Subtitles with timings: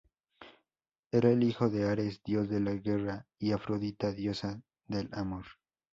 [1.11, 5.45] Era el hijo de Ares, dios de la guerra, y Afrodita, diosa del amor.